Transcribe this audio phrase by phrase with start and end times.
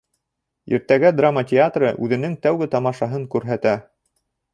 [0.77, 3.75] Иртәгә драма театры үҙенең тәүге тамашаһын күрһәтә